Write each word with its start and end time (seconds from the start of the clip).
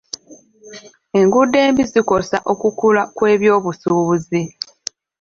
Enguudo 1.19 1.55
embi 1.67 1.83
zikosa 1.91 2.37
okukula 2.51 3.01
kw'ebyobusuubuzi. 3.15 4.41